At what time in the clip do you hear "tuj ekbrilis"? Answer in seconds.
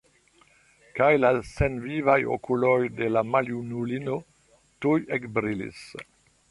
4.87-5.89